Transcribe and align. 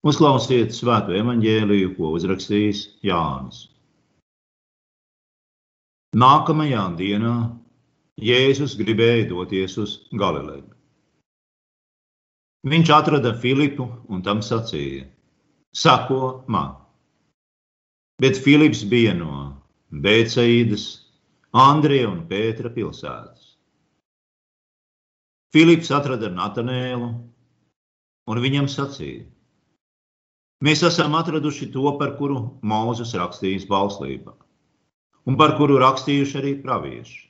Uzklausiet 0.00 0.72
svēto 0.72 1.12
evaņģēliju, 1.12 1.90
ko 1.98 2.14
uzrakstījis 2.16 2.78
Jānis. 3.04 3.66
Nākamajā 6.16 6.84
dienā 6.96 7.34
Jēzus 8.24 8.78
gribēja 8.80 9.26
doties 9.28 9.74
uz 9.82 9.92
Galileju. 10.22 10.70
Viņš 12.72 12.92
atrada 12.96 13.34
Filipu 13.42 13.86
un 14.08 14.22
tam 14.24 14.40
sacīja: 14.44 15.04
Sako 15.76 16.46
man! 16.48 16.72
Bet 18.24 18.40
Filips 18.40 18.80
bija 18.88 19.12
no 19.16 19.34
Bēcaīdas, 19.92 20.86
Andrija 21.52 22.08
un 22.08 22.22
Pētera 22.32 22.72
pilsētas. 22.72 23.52
Filips 25.52 25.92
atrada 25.92 26.32
Natanēlu 26.32 27.10
un 28.32 28.42
viņam 28.46 28.68
sacīja: 28.68 29.28
Mēs 30.60 30.82
esam 30.84 31.14
atraduši 31.16 31.70
to, 31.72 31.86
par 31.96 32.18
kuru 32.18 32.40
Mozus 32.60 33.14
rakstījis 33.16 33.64
bauslībā, 33.68 34.34
un 35.24 35.36
par 35.40 35.54
kuru 35.56 35.78
rakstījuši 35.80 36.38
arī 36.40 36.54
pravieši. 36.60 37.20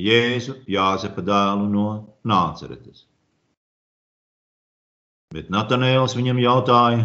Jēzu 0.00 0.54
Jāzepa 0.72 1.20
dēlu 1.20 1.66
no 1.68 1.88
Nāceretes. 2.24 3.02
Bet 5.32 5.50
Natanēls 5.52 6.16
viņam 6.16 6.40
jautāja, 6.40 7.02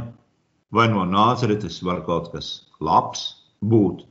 vai 0.71 0.85
no 0.93 1.03
Nāceretes 1.07 1.81
var 1.83 2.05
kaut 2.07 2.31
kas 2.31 2.51
labs 2.79 3.25
būt. 3.59 4.05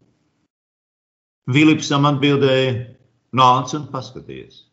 Vilipsam 1.48 2.04
atbildēja: 2.10 2.74
Nāc 3.40 3.72
un 3.78 3.88
paskaties! 3.88 4.66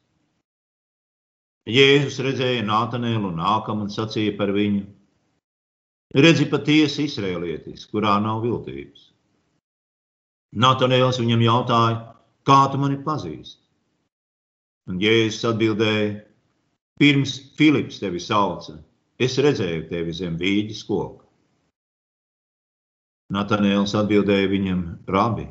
Jēzus 1.71 2.19
redzēja 2.27 2.67
Nātanēlu 2.67 3.31
nākam 3.31 3.85
un 3.85 3.91
sacīja 3.95 4.35
par 4.35 4.51
viņu: 4.51 4.83
Redzi 6.13 6.45
patiesi 6.45 7.07
izrēlietis, 7.07 7.87
kurā 7.89 8.19
nav 8.21 8.43
viltības. 8.43 9.07
Nātanēls 10.53 11.17
viņam 11.17 11.41
jautāja, 11.41 11.95
kā 12.45 12.59
tu 12.69 12.77
mani 12.77 12.99
pazīsti? 13.01 13.57
Un 14.91 14.99
Jēzus 15.01 15.47
atbildēja: 15.49 16.11
Pirms 17.01 17.33
Filips 17.57 17.97
tevi 18.03 18.21
sauca, 18.21 18.77
es 19.17 19.39
redzēju 19.41 19.87
tevi 19.89 20.13
zem 20.13 20.37
vīģes 20.37 20.83
koka. 20.85 21.25
Natanēls 23.33 23.97
atbildēja 23.97 24.53
viņam: 24.53 24.85
Rabi, 25.09 25.47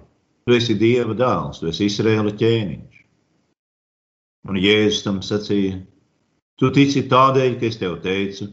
tu 0.46 0.54
esi 0.54 0.78
Dieva 0.78 1.18
dēls, 1.18 1.58
tu 1.58 1.72
esi 1.72 1.90
Izraēla 1.90 2.36
ķēniņš. 2.38 3.02
Un 4.46 4.62
Jēzus 4.62 5.02
tam 5.08 5.22
sacīja: 5.26 5.82
Tu 6.54 6.70
tici 6.70 7.08
tādēļ, 7.10 7.58
ka 7.58 7.66
es 7.66 7.82
tev 7.82 7.98
teicu, 8.06 8.52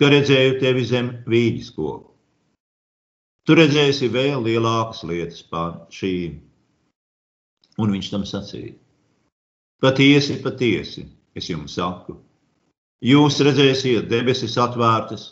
ka 0.00 0.08
redzēju 0.08 0.60
tevi 0.62 0.84
zem 0.88 1.10
vīģes 1.28 1.74
koku. 1.76 2.08
Tu 3.44 3.56
redzēsi 3.58 4.08
vēl 4.12 4.40
lielākas 4.46 5.02
lietas 5.04 5.42
par 5.44 5.86
šīm. 5.92 6.38
Un 7.80 7.92
viņš 7.94 8.08
tam 8.12 8.24
sacīja: 8.28 8.74
Patiesi, 9.80 10.38
patiesi, 10.44 11.06
es 11.36 11.48
jums 11.48 11.76
saku, 11.76 12.16
jūs 13.04 13.40
redzēsiet 13.44 14.08
debesis 14.08 14.56
atvērtas 14.60 15.26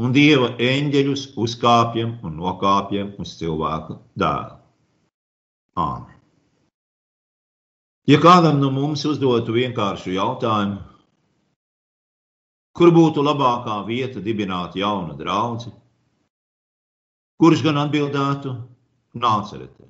un 0.00 0.12
dieva 0.16 0.54
eņģeļus 0.56 1.30
uzkāpjam 1.40 2.16
un 2.24 2.40
nokāpjam 2.40 3.14
uz 3.20 3.36
cilvēku 3.40 3.98
dēlu. 4.20 4.56
Āmen. 5.80 6.16
Ja 8.08 8.18
kādam 8.20 8.60
no 8.60 8.72
mums 8.74 9.04
uzdotu 9.06 9.54
vienkāršu 9.54 10.16
jautājumu, 10.16 10.80
kur 12.76 12.92
būtu 12.96 13.24
labākā 13.26 13.80
vieta 13.86 14.22
dibināt 14.24 14.76
jaunu 14.78 15.16
draugu, 15.18 15.72
kurš 17.40 17.64
gan 17.66 17.80
atbildētu 17.86 18.54
nāceretē? 19.20 19.88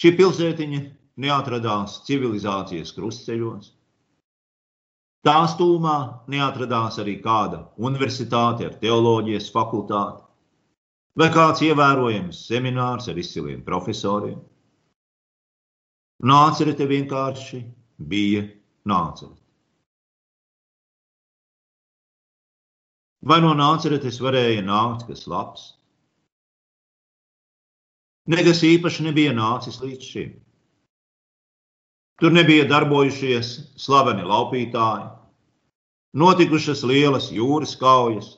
Šī 0.00 0.14
pilsētiņa 0.16 0.80
neatradās 1.20 2.00
civilizācijas 2.06 2.94
krustceļos, 2.96 3.74
Tās 5.20 5.52
tūmā 5.58 5.94
neatradās 6.32 6.96
arī 7.02 7.18
kāda 7.20 7.58
universitāte 7.76 8.64
ar 8.64 8.76
teoloģijas 8.80 9.50
fakultāti 9.52 10.22
vai 11.20 11.26
kāds 11.34 11.60
ievērojams 11.66 12.38
seminārs 12.46 13.10
ar 13.12 13.18
izciliem 13.20 13.60
profesoriem. 13.66 14.38
Nācerete 16.24 16.86
vienkārši 16.88 17.60
bija 18.12 18.46
nācerete. 18.88 19.40
Vai 23.20 23.40
no 23.44 23.52
nāceretes 23.52 24.20
varēja 24.24 24.62
nākt 24.64 25.04
kas 25.08 25.26
labs? 25.28 25.66
Nekas 28.30 28.62
īpaši 28.64 29.04
nebija 29.08 29.34
nācis 29.36 29.80
līdz 29.82 30.06
šim. 30.06 30.30
Tur 32.20 32.32
nebija 32.32 32.66
darbojušies 32.68 33.50
slaveni 33.80 34.24
laupītāji, 34.28 35.08
notikušas 36.20 36.84
lielas 36.84 37.30
jūras 37.32 37.76
kaujas. 37.80 38.34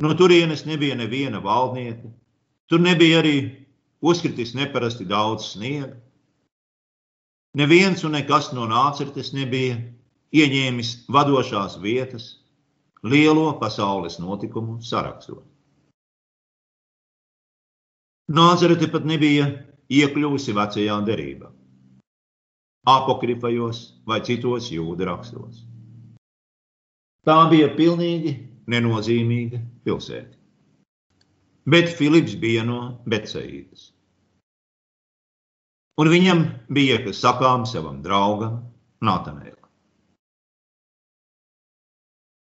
No 0.00 0.12
turienes 0.16 0.66
nebija 0.68 0.96
neviena 0.96 1.40
valdnieka, 1.44 2.10
tur 2.68 2.80
nebija 2.84 3.22
arī 3.22 3.36
uzkritis 4.04 4.52
neparasti 4.56 5.06
daudz 5.08 5.54
sniega. 5.54 5.94
Neviens 7.56 8.04
un 8.04 8.12
nekas 8.12 8.50
no 8.52 8.66
nācertes 8.68 9.32
nebija 9.32 9.78
ieņēmis 10.36 10.90
vadošās 11.08 11.78
vietas 11.80 12.26
lielo 13.02 13.46
pasaules 13.60 14.18
notikumu 14.20 14.80
sarakstot. 14.84 15.44
Nācerete 18.36 18.90
pat 18.92 19.06
nebija 19.08 19.46
iekļuvusi 19.88 20.52
vecajā 20.56 20.98
derībā 21.06 21.52
apokrifajos 22.86 23.80
vai 24.06 24.20
citos 24.22 24.70
jūda 24.70 25.08
rakstos. 25.10 25.64
Tā 27.26 27.38
bija 27.50 27.72
pilnīgi 27.74 28.36
nenozīmīga 28.70 29.58
pilsēta. 29.86 30.34
Bet 31.66 31.90
Filips 31.98 32.36
bija 32.38 32.62
no 32.66 32.80
Betsaīdas. 33.10 33.90
Un 35.96 36.10
viņam 36.12 36.42
bija 36.76 36.98
kas 37.04 37.22
sakām 37.24 37.64
savam 37.68 38.02
draugam, 38.04 38.60
Natanēlam. 39.04 39.54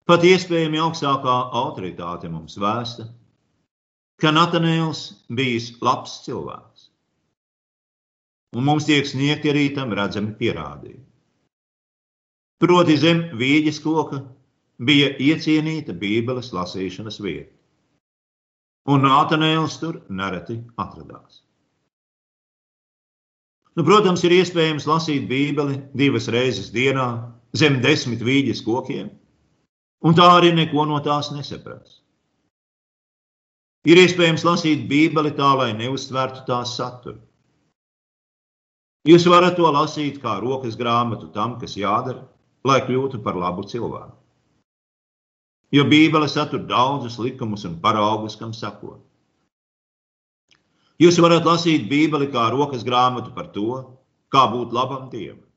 Pat 0.06 0.24
iespējami 0.28 0.82
augstākā 0.82 1.36
autoritāte 1.62 2.30
mums 2.30 2.58
vēsta, 2.62 3.08
ka 4.22 4.34
Natanēls 4.34 5.04
bijis 5.30 5.72
labs 5.82 6.20
cilvēks 6.26 6.92
un 8.56 8.68
mums 8.68 8.88
tiek 8.88 9.08
sniegti 9.08 9.52
arī 9.52 9.70
tam 9.76 9.94
redzami 9.96 10.36
pierādījumi. 10.40 11.06
Proti, 12.62 12.98
zem 13.00 13.24
vīģes 13.40 13.80
koka 13.82 14.20
bija 14.90 15.14
iecienīta 15.24 15.96
Bībeles 15.98 16.52
lasīšanas 16.54 17.18
vieta, 17.24 17.54
un 18.92 19.08
Nātanēls 19.08 19.80
tur 19.82 20.02
nereti 20.10 20.60
atradās. 20.84 21.42
Nu, 23.78 23.86
protams, 23.88 24.24
ir 24.28 24.36
iespējams 24.36 24.88
lasīt 24.90 25.30
Bībeli 25.30 25.78
divas 25.96 26.28
reizes 26.34 26.72
dienā 26.76 27.08
zem 27.56 27.80
desmit 27.84 28.24
vīģes 28.24 28.64
kokiem, 28.66 29.10
un 30.04 30.16
tā 30.18 30.28
arī 30.36 30.52
neko 30.56 30.86
no 30.90 31.00
tās 31.06 31.32
nesaprast. 31.32 32.02
Ir 33.88 33.98
iespējams 33.98 34.44
lasīt 34.46 34.84
Bībeli 34.90 35.32
tā, 35.38 35.54
lai 35.58 35.72
neuztvertu 35.74 36.44
tās 36.46 36.76
saturu. 36.78 37.22
Jūs 39.08 39.24
varat 39.26 39.56
to 39.58 39.66
lasīt 39.74 40.20
kā 40.22 40.36
rokas 40.44 40.76
grāmatu 40.78 41.32
tam, 41.34 41.56
kas 41.62 41.74
jādara, 41.80 42.28
lai 42.68 42.84
kļūtu 42.86 43.24
par 43.26 43.40
labu 43.40 43.64
cilvēku. 43.66 44.14
Jo 45.72 45.88
Bībele 45.88 46.28
satur 46.30 46.68
daudzus 46.68 47.18
likumus 47.18 47.64
un 47.66 47.80
paraugus, 47.82 48.36
kam 48.36 48.52
sakot. 48.54 49.00
Jūs 51.02 51.18
varat 51.24 51.48
lasīt 51.48 51.88
Bībeli 51.90 52.28
kā 52.34 52.50
rokas 52.54 52.84
grāmatu 52.86 53.32
par 53.34 53.48
to, 53.56 53.80
kā 54.34 54.46
būt 54.52 54.76
labam 54.76 55.08
dievam. 55.10 55.48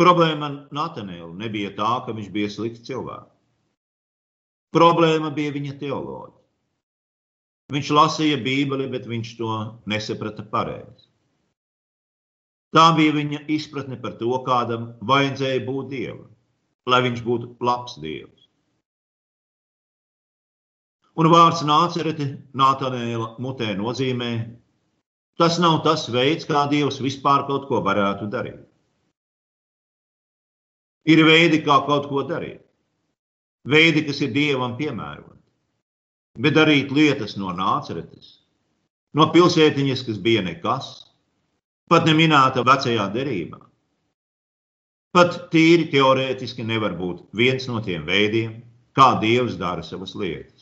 Problēma 0.00 0.48
Natanēlu 0.72 1.34
nebija 1.36 1.74
tā, 1.76 1.90
ka 2.06 2.14
viņš 2.16 2.30
bija 2.32 2.50
slikts 2.54 2.86
cilvēks. 2.88 3.28
Problēma 4.72 5.28
bija 5.36 5.52
viņa 5.52 5.76
teoloģija. 5.82 6.38
Viņš 7.72 7.90
lasīja 7.96 8.38
Bībeli, 8.44 8.88
bet 8.92 9.04
viņš 9.08 9.32
to 9.36 9.52
nesaprata 9.88 10.44
pareizi. 10.48 11.08
Tā 12.72 12.86
bija 12.96 13.12
viņa 13.12 13.42
izpratne 13.52 13.98
par 14.00 14.16
to, 14.20 14.32
kādam 14.46 14.94
vajadzēja 15.08 15.60
būt 15.68 15.90
dievam, 15.92 16.30
lai 16.88 17.02
viņš 17.04 17.20
būtu 17.26 17.52
labs 17.60 17.98
dievs. 18.00 18.41
Un 21.20 21.28
vārds 21.28 21.60
nācerete 21.68 22.26
Nātanēla 22.56 23.34
mutē 23.42 23.74
nozīmē, 23.76 24.32
tas 25.36 25.58
nav 25.60 25.82
tas 25.84 26.06
veids, 26.08 26.46
kā 26.48 26.64
Dievs 26.70 27.02
vispār 27.04 27.44
kaut 27.48 27.66
ko 27.68 27.82
varētu 27.84 28.28
darīt. 28.32 28.62
Ir 31.04 31.24
veidi, 31.26 31.60
kā 31.66 31.82
kaut 31.84 32.08
ko 32.08 32.22
darīt. 32.24 32.62
Veidi, 33.68 34.06
kas 34.06 34.22
ir 34.24 34.32
dievam 34.34 34.76
piemēroti. 34.78 35.38
Bet 36.40 36.56
darīt 36.56 36.94
lietas 36.94 37.36
no 37.36 37.52
nāceretes, 37.52 38.38
no 39.12 39.28
pilsētiņas, 39.34 40.06
kas 40.06 40.18
bija 40.22 40.40
nekas, 40.46 40.88
pat 41.92 42.08
neminēta 42.08 42.64
vecajā 42.64 43.04
derībā. 43.12 43.60
Pat 45.12 45.36
tīri 45.52 45.90
teorētiski 45.92 46.64
nevar 46.64 46.96
būt 46.96 47.26
viens 47.36 47.68
no 47.68 47.82
tiem 47.84 48.06
veidiem, 48.08 48.62
kā 48.96 49.12
Dievs 49.20 49.58
dara 49.60 49.84
savas 49.84 50.16
lietas. 50.16 50.61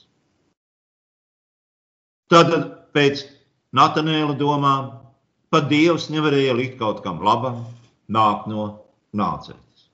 Tad 2.30 2.52
pēc 2.94 3.24
Natanēla 3.74 4.36
domām 4.38 4.90
pat 5.50 5.66
Dievs 5.70 6.08
nevarēja 6.14 6.54
likt 6.54 6.78
kaut 6.78 7.02
kam 7.02 7.18
labam, 7.26 7.64
nāk 8.06 8.46
no 8.50 8.66
nāceres. 9.18 9.86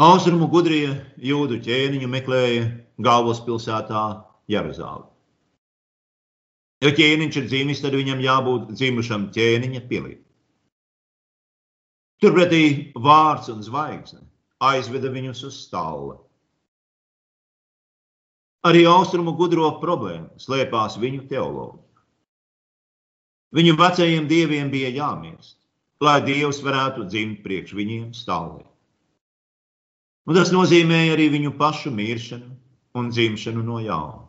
Austrumu 0.00 0.48
gudrie 0.48 0.88
jūdu 1.20 1.60
ķēniņu 1.62 2.08
meklēja 2.08 2.64
galvaspilsētā 3.04 4.04
Jeruzālē. 4.50 5.04
Ja 6.82 6.90
ķēniņš 6.96 7.36
ir 7.38 7.46
dzimis, 7.46 7.84
tad 7.84 7.94
viņam 7.94 8.24
jābūt 8.24 8.72
dzimušam 8.72 9.28
ķēniņa 9.36 9.84
pilī. 9.92 10.16
Turpretī 12.24 12.64
vārds 12.96 13.52
un 13.52 13.62
zvaigzne 13.62 14.24
aizveda 14.64 15.12
viņus 15.12 15.44
uz 15.46 15.60
stāli. 15.68 16.16
Arī 18.62 18.84
austrumu 18.86 19.34
gudro 19.34 19.72
problēma 19.82 20.28
slēpās 20.38 20.98
viņu 21.02 21.24
teoloģijā. 21.30 21.80
Viņu 23.52 23.74
vecajiem 23.76 24.28
dieviem 24.30 24.70
bija 24.72 24.92
jāmirst, 24.94 25.58
lai 26.00 26.20
Dievs 26.24 26.62
varētu 26.64 27.04
dzimt 27.10 27.42
priekš 27.44 27.74
viņiem 27.76 28.12
stāvēt. 28.16 28.68
Un 30.30 30.38
tas 30.38 30.52
nozīmēja 30.54 31.16
arī 31.16 31.26
viņu 31.34 31.56
pašu 31.58 31.90
miršanu 31.90 32.52
un 32.98 33.10
dzimšanu 33.10 33.64
no 33.66 33.80
jauna. 33.82 34.22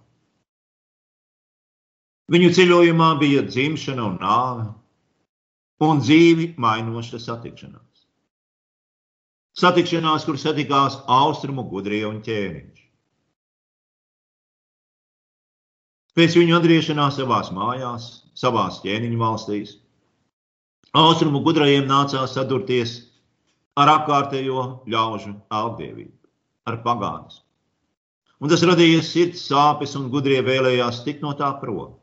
Viņu 2.33 2.49
ceļojumā 2.57 3.09
bija 3.21 3.43
dzimšana 3.45 4.05
un 4.09 4.17
nāve, 4.17 4.65
un 5.83 5.99
dzīvi 6.01 6.53
mainoša 6.57 7.19
satikšanās. 7.21 8.05
Satikšanās, 9.59 10.25
kur 10.25 10.39
satikās 10.41 10.97
austrumu 11.05 11.67
gudrie 11.69 12.01
un 12.07 12.23
ķēniņš. 12.25 12.72
Pēc 16.13 16.35
viņu 16.37 16.57
atgriešanās 16.59 17.17
savās 17.17 17.49
mājās, 17.53 18.09
savās 18.37 18.81
ķēniņu 18.83 19.17
valstīs, 19.17 19.77
austrumu 20.93 21.41
gudrajiem 21.45 21.87
nācās 21.89 22.35
sadurties 22.37 22.99
ar 23.81 23.89
apkārtējo 23.95 24.65
ļaužu 24.93 25.33
aldievību, 25.49 26.13
ar 26.69 26.77
pagānis. 26.85 27.41
Un 28.43 28.51
tas 28.51 28.61
radīja 28.67 29.01
sirds 29.05 29.45
sāpes, 29.49 29.95
un 29.97 30.09
gudrie 30.13 30.41
vēlējās 30.45 31.01
tikt 31.05 31.23
no 31.25 31.33
tā 31.39 31.49
prom. 31.61 31.95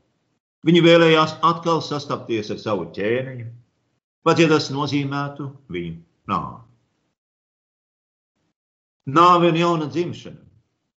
Viņi 0.66 0.82
vēlējās 0.84 1.36
atkal 1.46 1.80
sastapties 1.84 2.50
ar 2.52 2.58
savu 2.60 2.90
ķēniņu, 2.96 3.46
pat 4.26 4.40
ja 4.42 4.48
tas 4.50 4.70
nozīmētu 4.74 5.46
viņu 5.72 6.00
nāvi. 6.32 6.60
Nāve 9.10 9.50
un 9.50 9.58
jauna 9.58 9.88
dzimšana 9.90 10.42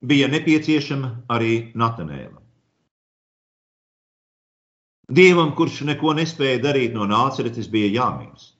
bija 0.08 0.28
nepieciešama 0.32 1.12
arī 1.32 1.72
Natanēlam. 1.78 2.41
Dievam, 5.12 5.52
kurš 5.58 5.82
neko 5.88 6.14
nespēja 6.16 6.60
darīt 6.62 6.94
no 6.96 7.04
nāceretes, 7.08 7.68
bija 7.68 7.90
jāmīst. 7.92 8.54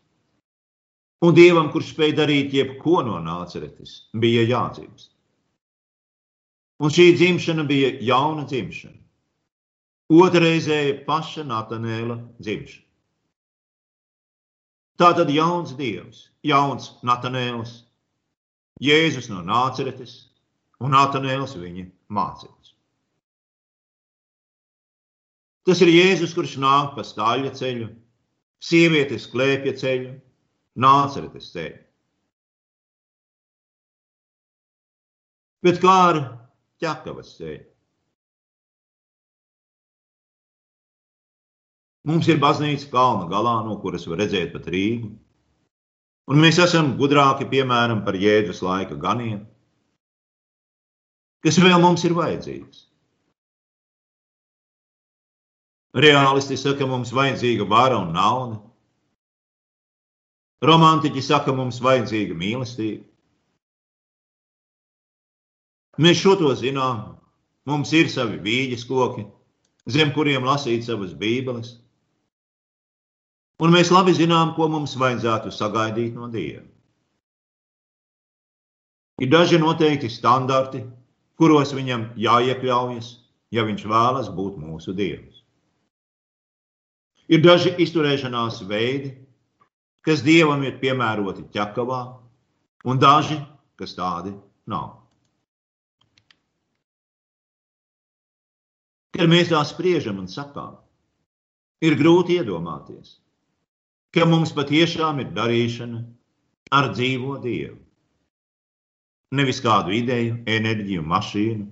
Un 1.23 1.37
dievam, 1.39 1.71
kurš 1.73 1.93
spēja 1.95 2.19
darīt 2.25 2.53
jebko 2.53 3.01
no 3.07 3.21
nāceretes, 3.23 4.09
bija 4.13 4.43
jādzimst. 4.51 5.13
Un 6.83 6.91
šī 6.91 7.13
dzimšana 7.15 7.65
bija 7.69 7.93
jauna 8.03 8.45
dzimšana. 8.51 8.99
Otrreizēja 10.13 10.99
paša 11.07 11.47
Natanēla 11.49 12.19
dzimšana. 12.43 12.89
Tā 15.01 15.09
tad 15.17 15.31
jauns 15.33 15.73
dievs, 15.79 16.27
jauns 16.47 16.93
Natanēls, 17.07 17.79
Jēzus 18.83 19.27
no 19.31 19.41
nāceretes 19.47 20.13
un 20.83 20.93
Natanēls 20.95 21.57
viņa 21.59 21.89
mācītājs. 22.13 22.62
Tas 25.69 25.81
ir 25.85 25.93
Jēzus, 25.93 26.35
kurš 26.35 26.57
nāk 26.63 26.97
pa 26.97 27.05
stāļa 27.07 27.53
ceļu, 27.55 27.89
sievietes 28.63 29.29
klēpja 29.31 29.77
ceļu, 29.79 30.15
nāceretes 30.83 31.51
ceļu. 31.55 31.79
Bet 35.63 35.79
kā 35.83 35.99
ar 36.09 36.19
ķekavas 36.83 37.37
ceļu? 37.39 37.63
Mums 42.11 42.27
ir 42.27 42.41
baznīca 42.43 42.89
kalna 42.91 43.29
galā, 43.31 43.61
no 43.63 43.77
kuras 43.79 44.09
var 44.11 44.19
redzēt 44.25 44.51
pat 44.51 44.67
Rīgu. 44.75 45.13
Un 46.33 46.41
mēs 46.43 46.59
esam 46.63 46.97
gudrāki, 46.99 47.47
piemēram, 47.51 48.03
par 48.07 48.19
Jēzus 48.19 48.63
laika 48.67 48.99
ganiem. 48.99 49.45
Kas 51.47 51.59
vēl 51.63 51.79
mums 51.83 52.03
ir 52.07 52.15
vajadzīgs? 52.19 52.89
Reālisti 55.93 56.57
saka, 56.57 56.87
mums 56.89 57.13
vajadzīga 57.13 57.67
vara 57.69 57.99
un 58.01 58.15
nauda. 58.17 58.61
Romantiķi 60.65 61.23
saka, 61.25 61.53
mums 61.53 61.83
vajadzīga 61.85 62.37
mīlestība. 62.39 63.05
Mēs 66.01 66.23
šo 66.23 66.39
to 66.41 66.55
zinām. 66.57 67.19
Mums 67.69 67.93
ir 67.95 68.09
savi 68.11 68.41
vīģes 68.43 68.87
koki, 68.89 69.23
zem 69.87 70.11
kuriem 70.17 70.43
lasīt 70.49 70.87
savas 70.87 71.13
bībeles. 71.15 71.77
Un 73.63 73.71
mēs 73.71 73.93
labi 73.95 74.15
zinām, 74.17 74.57
ko 74.57 74.67
mums 74.73 74.97
vajadzētu 74.99 75.53
sagaidīt 75.55 76.17
no 76.17 76.27
Dieva. 76.33 76.65
Ir 79.23 79.31
daži 79.31 79.61
noteikti 79.63 80.09
standarti, 80.11 80.81
kuros 81.39 81.71
viņam 81.77 82.09
jāiekļaujas, 82.19 83.13
ja 83.55 83.63
viņš 83.69 83.87
vēlas 83.87 84.33
būt 84.35 84.59
mūsu 84.59 84.97
Dievs. 84.99 85.42
Ir 87.31 87.43
daži 87.45 87.75
izturēšanās 87.83 88.63
veidi, 88.67 89.13
kas 90.03 90.25
dievam 90.27 90.65
ir 90.67 90.81
piemēroti 90.83 91.47
ķekavā, 91.55 92.01
un 92.89 92.99
daži, 92.99 93.39
kas 93.79 93.95
tādi 93.95 94.35
nav. 94.67 94.99
Kad 99.13 99.29
mēs 99.29 99.53
tā 99.53 99.61
spriežam 99.69 100.23
un 100.23 100.29
sakām, 100.31 100.79
ir 101.85 101.99
grūti 102.01 102.39
iedomāties, 102.41 103.19
ka 104.13 104.27
mums 104.29 104.55
patiešām 104.57 105.21
ir 105.23 105.35
darīšana 105.37 106.01
ar 106.73 106.93
dzīvo 106.97 107.37
Dievu. 107.43 107.79
Nevis 109.33 109.61
kādu 109.65 109.93
ideju, 109.97 110.41
enerģiju, 110.49 111.05
mašīnu 111.09 111.69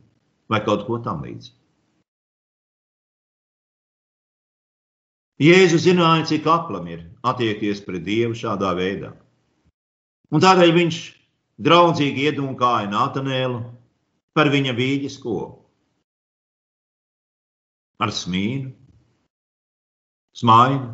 vai 0.52 0.60
kaut 0.64 0.86
ko 0.86 1.00
tamlīdzīgu. 1.04 1.59
Jēzus 5.40 5.86
zināja, 5.86 6.26
cik 6.28 6.44
aplam 6.52 6.88
ir 6.90 7.06
attiekties 7.24 7.80
pret 7.86 8.04
Dievu 8.04 8.36
šādā 8.36 8.74
veidā. 8.76 9.14
Un 10.30 10.42
tādēļ 10.44 10.72
viņš 10.76 10.98
draudzīgi 11.64 12.26
iedunkāja 12.28 12.90
Natanēlu 12.92 13.62
par 14.36 14.50
viņa 14.52 14.74
vīģes 14.76 15.16
koku. 15.22 15.56
Ar 18.00 18.12
smīnu, 18.16 18.70
smaidu. 20.36 20.92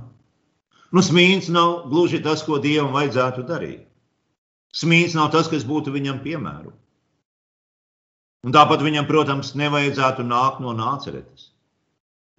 Nu, 0.94 1.02
smīns 1.02 1.50
nav 1.52 1.88
gluži 1.90 2.22
tas, 2.22 2.46
ko 2.46 2.60
Dievam 2.62 2.94
vajadzētu 2.94 3.44
darīt. 3.50 3.82
Smīns 4.76 5.14
nav 5.18 5.32
tas, 5.34 5.50
kas 5.50 5.66
būtu 5.66 5.90
viņam 5.94 6.22
piemēru. 6.22 6.70
Un 8.46 8.54
tāpat 8.54 8.82
viņam, 8.86 9.06
protams, 9.10 9.54
nevajadzētu 9.58 10.22
nākt 10.26 10.62
no 10.62 10.74
nāceretes. 10.76 11.50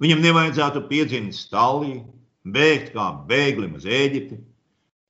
Viņam 0.02 0.22
nevajadzētu 0.22 0.84
piedzimt 0.90 1.34
stāvī, 1.34 1.98
bēgt 2.46 2.94
kā 2.94 3.08
bēglim 3.30 3.78
uz 3.80 3.86
Eģipti, 3.86 4.38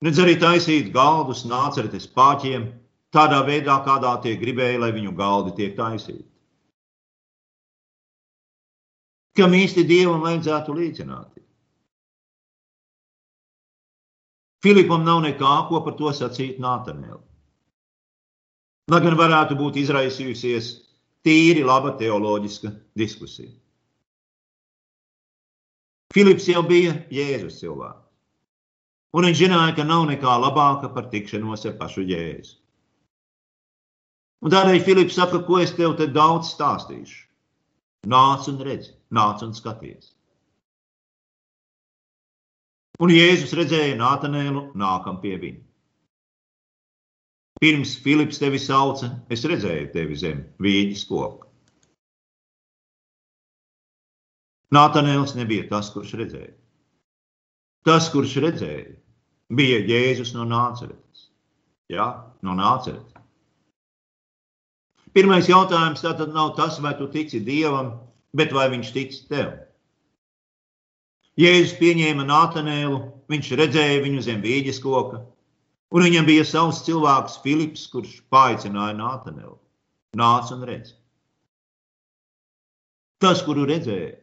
nedz 0.04 0.20
arī 0.22 0.38
taisīt 0.40 0.92
galdus 0.94 1.44
nāceretes 1.48 2.08
pāķiem, 2.16 2.70
tādā 3.12 3.42
veidā, 3.44 3.78
kādā 3.84 4.14
tie 4.24 4.36
gribēja, 4.40 4.80
lai 4.84 4.92
viņu 4.96 5.12
galdi 5.16 5.54
tiek 5.60 5.76
taisīti. 5.76 6.24
Kam 9.38 9.54
īsti 9.54 9.84
dievam 9.86 10.24
vajadzētu 10.24 10.74
līdzināt? 10.74 11.36
Filipam 14.64 15.04
nav 15.06 15.20
nekā, 15.22 15.52
ko 15.68 15.84
par 15.84 15.94
to 16.00 16.10
sacīt 16.10 16.58
Nātanēlu. 16.58 17.20
Lai 18.90 19.00
gan 19.04 19.14
varētu 19.20 19.54
būt 19.54 19.76
izraisījusies 19.84 20.72
tīri 21.22 21.62
laba 21.62 21.92
teoloģiska 22.00 22.72
diskusija. 22.98 23.52
Filips 26.14 26.48
jau 26.48 26.62
bija 26.64 26.94
Jēzus 27.12 27.58
cilvēks. 27.60 28.04
Un 29.16 29.24
viņš 29.24 29.38
zināja, 29.40 29.74
ka 29.76 29.84
nav 29.88 30.04
nekā 30.08 30.34
labāka 30.40 30.90
par 30.92 31.08
tikšanos 31.12 31.64
ar 31.68 31.76
pašu 31.80 32.04
jēzu. 32.08 32.58
Un 34.44 34.52
tādēļ 34.54 34.82
Filips 34.86 35.16
saka, 35.18 35.40
ko 35.46 35.58
es 35.62 35.72
tev 35.74 35.96
te 35.98 36.06
daudz 36.12 36.52
stāstīšu. 36.52 37.24
Nāc 38.08 38.46
un 38.52 38.60
redzi, 38.62 38.92
nāc 39.10 39.42
un 39.42 39.56
skaties. 39.56 40.12
Un 43.02 43.10
Jēzus 43.14 43.54
redzēja 43.58 43.96
Nātanēlu 43.98 44.68
nākam 44.78 45.18
pie 45.22 45.36
viņa. 45.38 45.64
Pirms 47.58 47.96
Filips 48.04 48.38
tevi 48.38 48.60
sauca, 48.62 49.10
es 49.34 49.42
redzēju 49.50 49.90
tevi 49.94 50.16
zem 50.18 50.44
vīģis 50.62 51.04
koka. 51.10 51.47
Nātanēls 54.74 55.32
nebija 55.38 55.68
tas, 55.70 55.88
kurš 55.94 56.14
redzēja. 56.20 56.54
Tas, 57.88 58.10
kurš 58.12 58.34
redzēja, 58.44 58.98
bija 59.56 59.78
Jēzus 59.88 60.34
no 60.36 60.44
Nāceretes. 60.48 61.30
Jā, 61.88 62.08
no 62.44 62.56
Nāceretes. 62.58 63.14
Pirmais 65.16 65.48
jautājums 65.48 66.04
tātad 66.04 66.34
nav 66.34 66.52
tas, 66.58 66.76
vai 66.84 66.92
tu 66.98 67.08
tici 67.08 67.40
Dievam, 67.40 67.94
bet 68.36 68.52
vai 68.52 68.68
viņš 68.74 68.92
tic 68.92 69.16
tev. 69.30 69.54
Jēzus 71.40 71.78
pieņēma 71.80 72.28
Nātanēlu, 72.28 73.00
viņš 73.32 73.50
redzēja 73.62 74.04
viņu 74.04 74.22
zem 74.26 74.44
vīģes 74.44 74.82
koka, 74.84 75.22
un 75.94 76.04
viņam 76.04 76.28
bija 76.28 76.44
savs 76.44 76.82
cilvēks 76.84 77.40
Filips, 77.44 77.88
kurš 77.88 78.18
paaicināja 78.28 78.98
Nātanēlu. 79.00 79.56
Nāc 80.18 80.52
un 80.52 80.64
redz. 80.68 80.92
Tas, 83.22 83.40
kuru 83.46 83.64
redzēja, 83.66 84.16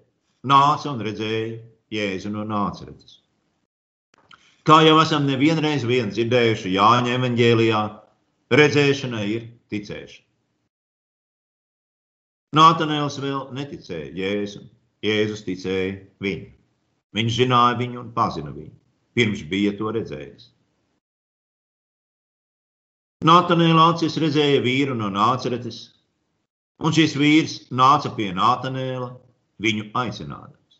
nāca 0.48 0.92
un 0.92 1.02
redzēja 1.06 1.60
Jēzu 1.94 2.32
no 2.34 2.46
Nāceretes. 2.48 3.20
Kā 4.66 4.80
jau 4.86 4.98
esam 5.02 5.28
nevienreiz 5.30 5.86
vien 5.86 6.10
dzirdējuši 6.14 6.74
Jāņa 6.74 7.18
evanģēlijā, 7.20 7.82
redzēšana 8.54 9.26
ir 9.30 9.50
ticēšana. 9.74 10.24
Nātanēls 12.56 13.20
vēl 13.20 13.42
neticēja 13.58 14.14
Jēzum. 14.16 14.70
Jēzus 15.06 15.44
ticēja 15.46 15.98
viņu. 16.24 16.52
Viņš 17.16 17.38
zināja 17.40 17.78
viņu 17.80 18.00
un 18.02 18.12
pazina 18.16 18.52
viņu, 18.52 18.74
pirms 19.16 19.44
bija 19.52 19.74
to 19.78 19.92
redzējis. 19.96 20.50
Nātanēlā 23.26 23.86
acis 23.94 24.18
redzēja 24.22 24.64
vīru 24.66 24.96
no 24.98 25.12
Nāceretes, 25.14 25.78
un 26.84 26.96
šis 26.96 27.16
vīrs 27.20 27.56
nāca 27.72 28.12
pie 28.18 28.32
Nātanēla, 28.36 29.14
viņu 29.62 29.90
aicinādams. 29.96 30.80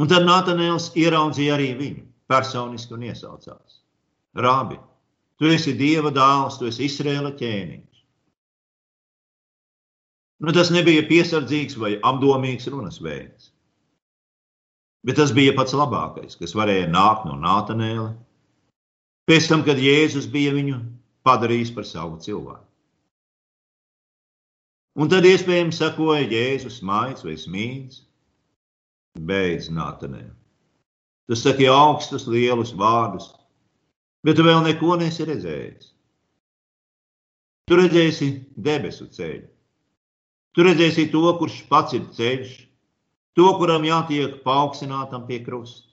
Un 0.00 0.08
tad 0.08 0.24
Nātanēls 0.24 0.92
ieraudzīja 0.96 1.56
arī 1.56 1.72
viņu 1.78 2.06
personiski 2.30 2.94
un 2.96 3.04
iesaucās. 3.10 3.80
Rābi, 4.38 4.78
tu 5.38 5.50
esi 5.50 5.74
Dieva 5.76 6.12
dēls, 6.14 6.60
tu 6.60 6.70
esi 6.70 6.86
Izraēla 6.86 7.34
ķēniņš. 7.36 8.02
Nu, 10.40 10.54
tas 10.56 10.70
nebija 10.72 11.04
piesardzīgs 11.08 11.76
vai 11.76 11.98
apdomīgs 12.06 12.70
runas 12.72 13.00
veids. 13.04 13.50
Bet 15.04 15.18
tas 15.20 15.34
bija 15.36 15.52
pats 15.56 15.74
labākais, 15.76 16.38
kas 16.40 16.56
varēja 16.56 16.88
nākt 16.88 17.26
no 17.28 17.36
Nātanēla. 17.40 18.14
Pēc 19.28 19.48
tam, 19.50 19.64
kad 19.66 19.80
Jēzus 19.80 20.28
bija 20.32 20.54
viņu 20.56 20.80
padarījis 21.28 21.74
par 21.76 21.86
savu 21.88 22.16
cilvēku. 22.24 22.69
Un 25.00 25.08
tad 25.08 25.24
iespējams 25.24 25.78
sekoja 25.80 26.26
Jēzus 26.28 26.82
maigs 26.84 27.24
vai 27.24 27.38
smīds. 27.40 28.02
Beidz 29.16 29.70
Nātanēlu. 29.72 30.34
Tu 31.30 31.38
saki 31.38 31.68
augstus, 31.70 32.26
lielus 32.28 32.74
vārdus, 32.76 33.30
bet 34.26 34.36
tu 34.36 34.44
vēl 34.44 34.60
neko 34.66 34.98
nesi 35.00 35.24
redzējis. 35.26 35.88
Tu 37.70 37.78
redzēsi 37.78 38.28
debesu 38.58 39.06
ceļu. 39.14 39.46
Tu 40.54 40.66
redzēsi 40.66 41.06
to, 41.12 41.22
kurš 41.38 41.60
pats 41.70 41.94
ir 41.94 42.08
ceļš, 42.16 42.54
to, 43.38 43.46
kuram 43.58 43.86
jātiek 43.86 44.40
paaugstinātam 44.44 45.28
pie 45.28 45.38
krusta. 45.46 45.86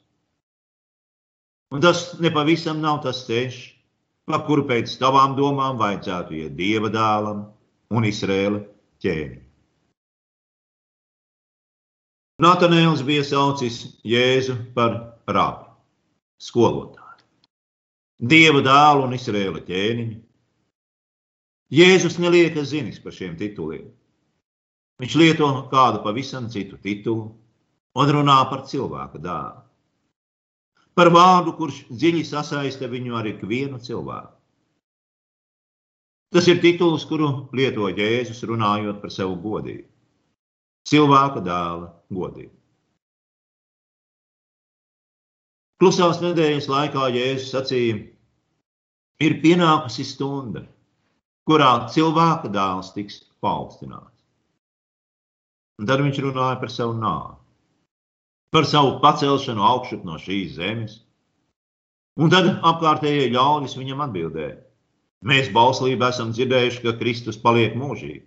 Un 1.71 1.83
tas 1.83 2.15
nepavisam 2.23 2.81
nav 2.81 3.03
tas 3.05 3.21
ceļš, 3.27 3.59
pa 4.27 4.41
kuru 4.47 4.65
pēc 4.67 4.97
tavām 4.99 5.37
domām 5.37 5.77
vajadzētu 5.79 6.41
iet 6.41 6.57
dieva 6.57 6.89
dēlam 6.91 7.45
un 7.93 8.07
Izrēla 8.09 8.65
ķēniņam. 9.04 9.44
Natanēls 12.38 13.01
bija 13.01 13.24
saucis 13.25 13.80
Jēzu 14.06 14.54
par 14.75 14.94
rabi, 15.25 15.72
skolotāji, 16.38 17.25
dieva 18.22 18.62
dēlu 18.62 19.08
un 19.08 19.16
izrēla 19.18 19.63
ķēniņu. 19.66 20.20
Jēzus 21.74 22.20
neliekas 22.22 22.70
zinis 22.75 23.01
par 23.01 23.18
šiem 23.18 23.34
tituliem. 23.42 23.89
Viņš 25.01 25.18
lieto 25.18 25.50
kādu 25.74 26.04
pavisam 26.06 26.46
citu 26.54 26.77
titulu 26.82 27.32
un 27.98 28.13
runā 28.13 28.38
par 28.51 28.63
cilvēka 28.70 29.20
dēlu. 29.22 29.66
Par 30.98 31.12
vārdu, 31.13 31.58
kurš 31.58 31.84
dziļi 31.89 32.24
sasaista 32.25 32.88
viņu 32.89 33.18
ar 33.18 33.27
ikvienu 33.34 33.82
cilvēku. 33.82 34.37
Tas 36.36 36.48
ir 36.51 36.60
tituls, 36.60 37.05
kuru 37.07 37.48
lieto 37.55 37.88
Jēzus 37.88 38.43
runājot 38.50 39.00
par 39.01 39.13
savu 39.13 39.38
godību. 39.43 39.88
Cilvēka 40.88 41.43
dēla 41.43 41.88
godību. 42.12 42.53
Klusās 45.77 46.19
nedēļas 46.24 46.67
laikā 46.72 47.07
Jēzus 47.13 47.51
sacīja, 47.53 48.01
ir 49.24 49.39
pienākusi 49.43 50.03
stunda, 50.07 50.65
kurā 51.48 51.72
cilvēka 51.93 52.51
dēls 52.51 52.91
tiks 52.96 53.22
paaugstināts. 53.43 54.25
Un 55.77 55.88
tad 55.88 56.01
viņš 56.01 56.22
runāja 56.25 56.60
par 56.60 56.74
savu 56.74 56.98
nāvi, 56.98 57.38
par 58.51 58.65
savu 58.65 58.98
pacelšanu 59.03 59.63
augšup 59.63 60.03
no 60.07 60.17
šīs 60.19 60.55
zemes. 60.57 61.01
Un 62.17 62.34
tad 62.34 62.50
apkārtējie 62.50 63.29
ļaudis 63.36 63.77
viņam 63.77 64.01
atbildēja: 64.07 64.57
Mēs 65.25 65.50
bauslībā 65.53 66.12
esam 66.13 66.31
dzirdējuši, 66.33 66.83
ka 66.83 66.93
Kristus 67.00 67.39
paliek 67.41 67.74
mūžīgi. 67.77 68.25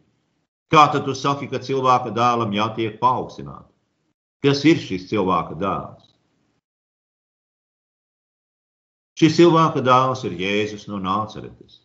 Kā 0.70 0.86
tad 0.90 1.04
tu 1.06 1.14
saki, 1.14 1.48
ka 1.50 1.58
cilvēka 1.62 2.12
dēlam 2.14 2.54
jātiek 2.54 2.98
paaugstināts? 3.02 3.70
Kas 4.42 4.64
ir 4.64 4.78
šis 4.80 5.08
cilvēka 5.10 5.58
dēls? 5.60 6.06
Šis 9.20 9.36
cilvēka 9.36 9.82
dēls 9.84 10.24
ir 10.24 10.38
Jēzus 10.40 10.86
no 10.88 10.98
Nāceretes, 11.02 11.82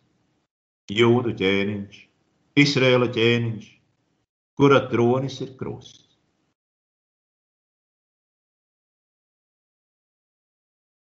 Jūdu 0.88 1.34
ķēniņš, 1.36 1.98
Izraēla 2.62 3.10
ķēniņš, 3.12 3.66
kura 4.56 4.80
tronis 4.88 5.40
ir 5.44 5.50
krusts. 5.58 6.06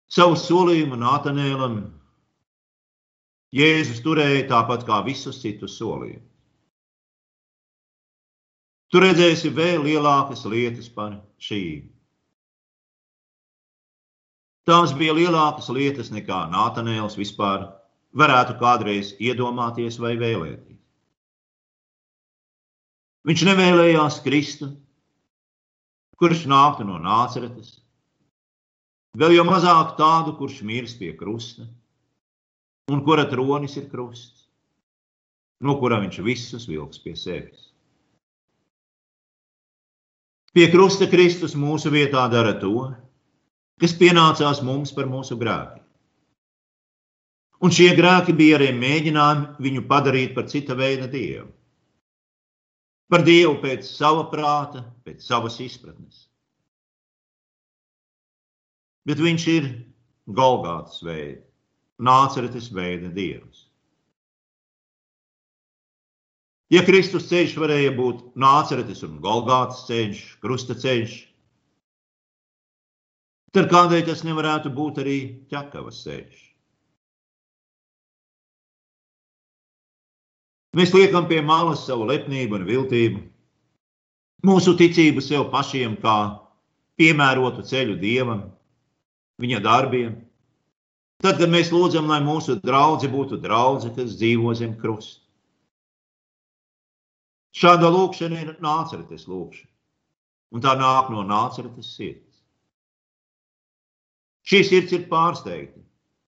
Savu 0.08 0.34
solījumu 0.40 0.96
Nātanēlam 0.98 1.76
Jēzus 3.54 4.02
turēja 4.04 4.44
tāpat 4.50 4.84
kā 4.88 5.00
visus 5.06 5.40
citus 5.40 5.78
solījumus. 5.80 6.26
Tu 8.88 9.00
redzēsi 9.04 9.52
vēl 9.52 9.82
lielākas 9.84 10.44
lietas 10.48 10.88
par 10.92 11.18
šīm. 11.44 11.88
Tās 14.68 14.92
bija 14.96 15.14
lielākas 15.16 15.68
lietas 15.72 16.10
nekā 16.12 16.42
Nātanēls 16.52 17.16
vispār 17.16 17.66
varētu 18.16 18.56
kādreiz 18.60 19.14
iedomāties 19.20 19.96
vai 20.00 20.14
vēlēties. 20.20 20.76
Viņš 23.28 23.44
nevēlējās 23.48 24.20
Kristu, 24.24 24.70
kurš 26.20 26.46
nāktu 26.48 26.84
no 26.88 26.96
nāceretes, 27.00 27.74
vēl 29.16 29.36
jau 29.36 29.44
mazāk 29.48 29.96
tādu, 29.98 30.32
kurš 30.38 30.62
mirs 30.64 30.96
pie 30.96 31.12
krusta, 31.16 31.66
un 32.88 33.02
kura 33.04 33.26
tronis 33.28 33.76
ir 33.76 33.88
krusts, 33.92 34.46
no 35.60 35.76
kura 35.80 36.00
viņš 36.00 36.20
visus 36.24 36.68
vilks 36.68 37.00
pie 37.04 37.14
sevis. 37.16 37.68
Pie 40.56 40.70
krusta 40.72 41.06
Kristus 41.10 41.54
mūsu 41.54 41.92
vietā 41.92 42.24
dara 42.32 42.54
to, 42.58 42.88
kas 43.78 43.92
pienācās 43.94 44.62
mums 44.64 44.94
par 44.96 45.06
mūsu 45.10 45.36
grēkiem. 45.38 45.84
Un 47.58 47.74
šie 47.74 47.90
grēki 47.98 48.32
bija 48.38 48.56
arī 48.56 48.70
mēģinājumi 48.74 49.64
viņu 49.66 49.84
padarīt 49.90 50.34
par 50.34 50.46
cita 50.50 50.76
veida 50.78 51.08
dievu. 51.10 51.50
Par 53.10 53.24
dievu 53.26 53.56
pēc 53.62 53.86
sava 53.88 54.28
prāta, 54.30 54.84
pēc 55.04 55.24
savas 55.26 55.58
izpratnes. 55.64 56.26
Bet 59.08 59.20
viņš 59.24 59.46
ir 59.52 59.68
Golgātas 60.28 61.00
veida, 61.02 61.47
nāceretes 61.98 62.70
veida 62.74 63.10
dievs. 63.12 63.66
Ja 66.68 66.82
Kristus 66.84 67.30
ceļš 67.30 67.54
varēja 67.56 67.94
būt 67.96 68.36
nāceretes 68.36 69.00
un 69.06 69.16
Golgātas 69.24 69.86
ceļš, 69.88 70.20
krusta 70.42 70.76
ceļš, 70.76 71.14
tad 73.56 73.70
kādēļ 73.72 74.04
tas 74.10 74.20
nevarētu 74.26 74.74
būt 74.76 75.00
arī 75.00 75.18
ķekavas 75.48 76.02
ceļš? 76.04 76.44
Mēs 80.76 80.92
liekam 80.92 81.24
pie 81.26 81.40
malas 81.40 81.86
savu 81.88 82.04
lepnību 82.10 82.60
un 82.60 82.68
viltību, 82.68 83.22
mūsu 84.44 84.76
ticību 84.76 85.24
sev 85.24 85.48
pašiem 85.50 85.96
kā 86.04 86.18
piemērotu 87.00 87.64
ceļu 87.64 87.96
dievam, 87.98 88.44
viņa 89.40 89.64
darbiem. 89.64 90.27
Tad, 91.18 91.40
kad 91.40 91.50
mēs 91.50 91.72
lūdzam, 91.74 92.06
lai 92.06 92.20
mūsu 92.22 92.60
draugi 92.62 93.08
būtu 93.10 93.40
draugi, 93.42 93.90
kas 93.96 94.14
dzīvo 94.20 94.52
zem 94.54 94.76
krusta. 94.78 95.24
Šāda 97.58 97.90
lūkšana 97.90 98.44
ir 98.44 98.52
nāceretes 98.62 99.26
lūkšana, 99.26 99.72
un 100.54 100.62
tā 100.62 100.76
nāk 100.78 101.10
no 101.10 101.24
nāceretes 101.26 101.90
sirds. 101.96 102.38
Šī 104.46 104.62
sirds 104.68 104.94
ir 104.94 105.08
pārsteigta. 105.10 105.82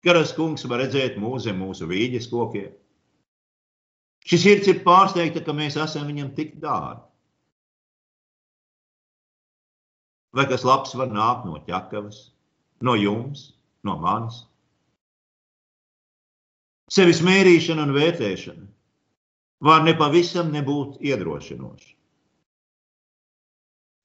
Karas 0.07 0.33
kungs 0.33 0.65
var 0.71 0.81
redzēt 0.81 1.21
mūsu 1.21 1.53
mūsu 1.53 1.91
vīģes 1.91 2.31
kokiem. 2.33 2.73
Šis 4.25 4.45
sirds 4.47 4.73
ir 4.73 4.81
pārsteigta, 4.89 5.45
ka 5.45 5.53
mēs 5.53 5.77
esam 5.77 6.09
viņam 6.09 6.33
tik 6.37 6.57
dārgi. 6.63 7.05
Vai 10.33 10.49
kas 10.49 10.65
labs 10.65 10.97
var 10.97 11.13
nākt 11.13 11.45
no 11.49 11.61
ķekavas, 11.69 12.31
no 12.81 12.97
jums, 12.97 13.51
no 13.85 14.01
manis? 14.01 14.48
Sevis 16.89 17.21
mērīšana 17.25 17.85
un 17.85 17.95
vērtēšana 17.97 18.67
var 19.69 19.83
nepavisam 19.85 20.53
nebūt 20.55 21.01
iedrošinoša. 21.05 21.95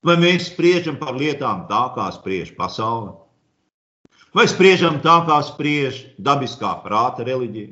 Vai 0.04 0.18
mēs 0.20 0.50
spriežam 0.52 0.98
par 1.00 1.16
lietām 1.16 1.64
tā, 1.70 1.84
kā 1.96 2.10
spriež 2.12 2.52
pasaule? 2.58 3.14
Vai 4.36 4.48
spriežam 4.52 4.98
tā, 5.00 5.22
kā 5.30 5.38
spriež 5.48 6.02
dabiskā 6.20 6.74
prāta 6.84 7.24
reliģija? 7.24 7.72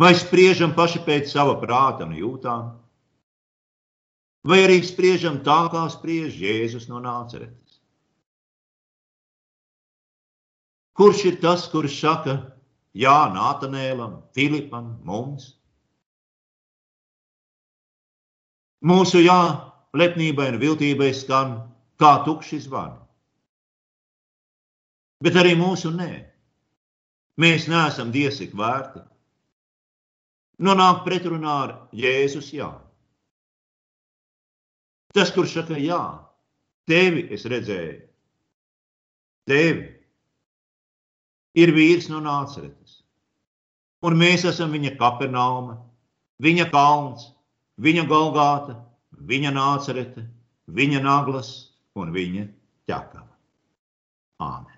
Vai 0.00 0.14
spriežam 0.16 0.72
paši 0.72 1.02
pēc 1.04 1.28
sava 1.28 1.58
prāta 1.60 2.06
un 2.06 2.14
jūtām? 2.16 2.70
Vai 4.48 4.62
arī 4.64 4.78
spriežam 4.86 5.42
tā, 5.44 5.66
kā 5.68 5.82
spriež 5.92 6.38
Jēzus 6.40 6.88
no 6.88 7.02
nāceretes? 7.04 7.82
Kurš 10.96 11.26
ir 11.28 11.36
tas, 11.42 11.66
kurš 11.68 11.98
saka, 12.00 12.38
jā, 12.96 13.16
Nātanēlam, 13.34 14.20
Filipam, 14.36 14.94
mums? 15.04 15.54
Mūsu 18.86 19.20
jā, 19.20 19.40
lepnībai 19.92 20.48
un 20.54 20.60
viltībai 20.62 21.12
skan 21.14 21.58
kā 22.00 22.16
tukšs 22.24 22.66
zvans. 22.66 22.98
Bet 25.20 25.36
arī 25.36 25.52
mūsu 25.58 25.92
nē. 25.92 26.12
Mēs 27.40 27.66
neesam 27.68 28.08
dievsik 28.12 28.54
vērti 28.56 29.02
nonāk 30.60 31.04
pretrunā 31.06 31.54
ar 31.64 31.72
Jēzus 31.96 32.52
jā. 32.54 32.68
Tas, 35.16 35.32
kurš 35.34 35.56
saka, 35.58 35.78
jā, 35.80 36.00
tevi 36.86 37.24
es 37.34 37.46
redzēju, 37.50 37.96
tevi 39.50 39.88
ir 41.58 41.72
vīrs 41.74 42.06
no 42.12 42.20
nāceretes. 42.22 42.79
Un 44.06 44.16
mēs 44.16 44.46
esam 44.48 44.72
viņa 44.72 44.94
kapernauma, 45.00 45.76
viņa 46.40 46.70
kalns, 46.72 47.26
viņa 47.84 48.06
galgāta, 48.08 48.78
viņa 49.28 49.52
nācerete, 49.52 50.24
viņa 50.72 51.02
naglas 51.04 51.50
un 51.98 52.12
viņa 52.14 52.46
ķekava. 52.88 53.28
Āmen. 54.40 54.69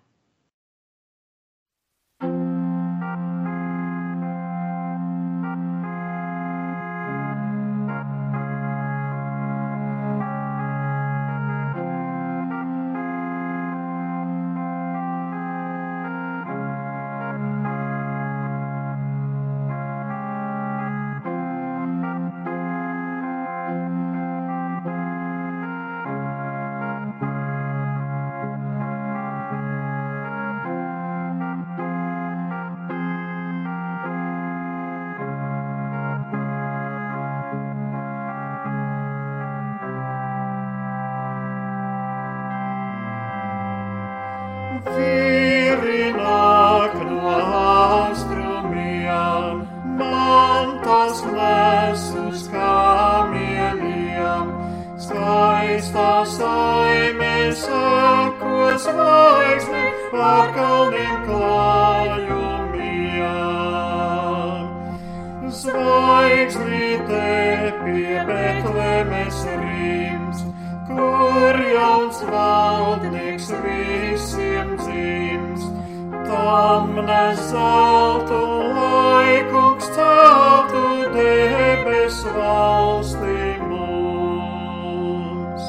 Tam 77.02 77.08
nezeltu 77.08 78.40
laikums 78.78 79.86
celtu 79.90 80.82
debes 81.14 82.18
valstī 82.36 83.58
mums. 83.66 85.62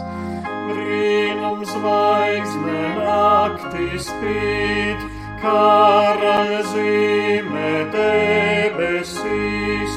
Brīnums 0.67 1.69
zvaigzne 1.73 2.83
naktī 2.99 3.87
spīd, 3.97 4.99
karaļa 5.41 6.61
zīme 6.69 7.73
debesīs, 7.95 9.93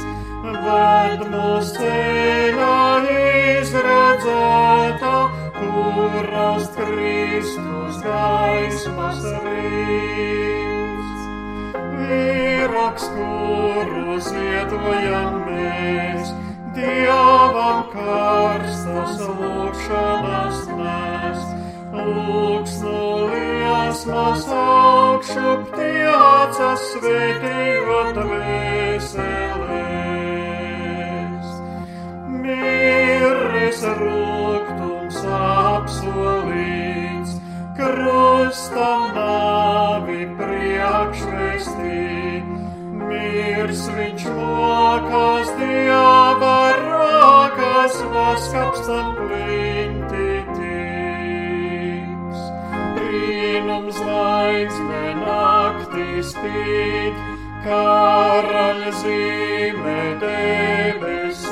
ved 0.64 1.20
mūs 1.34 1.74
ceļā 1.76 2.80
izredzēta, 3.58 5.16
kur 5.60 6.32
rast 6.32 6.80
Kristus 6.80 8.00
gaismas 8.06 9.20
rīts. 9.44 10.75
Vīraks, 12.06 13.04
kuru 13.16 14.16
ziedojam 14.22 15.40
mēs, 15.48 16.28
Dievam 16.76 17.86
karstas 17.90 19.16
lūkšanas 19.24 20.58
nes, 20.76 21.40
lūksnu 21.96 23.00
liesmas 23.32 24.44
augšup 24.58 25.72
tiecas 25.72 26.84
svētījot 26.92 28.20
vēselēs. 28.34 29.56
Mīres 32.44 33.80
rūgtums 34.02 35.18
apsolīts, 35.40 37.32
krustam 37.80 39.10
nāvi 39.16 39.45
mirs 43.66 43.86
viņš 43.90 44.24
mokās 44.30 45.48
dieva 45.58 46.58
rokās, 46.78 47.96
vaskapstam 48.12 49.08
plinti 49.18 50.28
tiks. 50.54 52.40
Brīnums 52.94 53.98
zvaigzne 53.98 55.02
naktī 55.18 56.22
spīd, 56.30 57.14
karaļa 57.66 58.90
zīme 59.02 60.00
debesīs, 60.22 61.46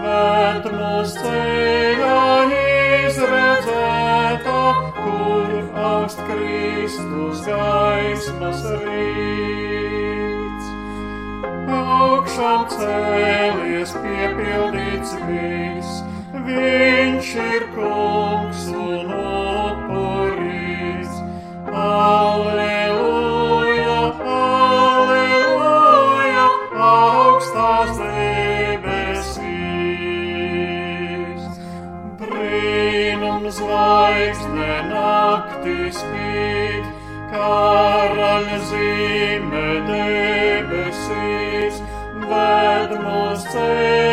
bet 0.00 0.64
mūs 0.74 1.10
ceļā 1.20 2.22
izredzēta, 3.06 4.62
kur 4.98 5.48
augst 5.92 6.18
Kristus 6.26 7.38
gaismas 7.46 8.66
rīts. 8.82 9.71
Augšām 11.92 12.64
cēlies 12.72 13.92
piepildīts 14.04 15.12
viss, 15.28 16.00
viņš 16.46 17.34
ir 17.48 17.68
kungs 17.76 18.64
un 18.72 19.12
upuri 19.18 20.52
Alleluja, 21.82 23.98
alleluja, 24.32 26.44
augstās 26.88 27.96
debesīs. 27.96 29.32
Brīnum 32.20 33.48
zvaigzne 33.56 34.76
naktī 34.92 35.88
spīd, 35.96 36.84
karaļa 37.32 38.60
zīme 38.68 39.66
debesīs, 39.88 40.51
ved 42.32 42.96
mūs 43.04 43.46
ceļā 43.52 44.11